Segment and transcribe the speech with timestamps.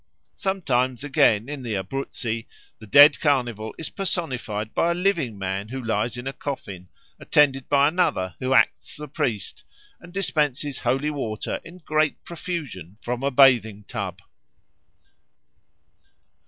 [0.35, 2.47] Sometimes, again, in the Abruzzi
[2.79, 6.89] the dead Carnival is personified by a living man who lies in a coffin,
[7.19, 9.63] attended by another who acts the priest
[9.99, 14.23] and dispenses holy water in great profusion from a bathing tub.